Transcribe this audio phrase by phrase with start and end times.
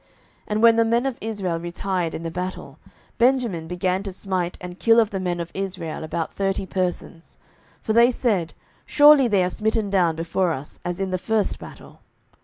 [0.01, 0.09] 07:020:039
[0.47, 2.79] And when the men of Israel retired in the battle,
[3.19, 7.37] Benjamin began to smite and kill of the men of Israel about thirty persons:
[7.83, 8.55] for they said,
[8.87, 11.99] Surely they are smitten down before us, as in the first battle.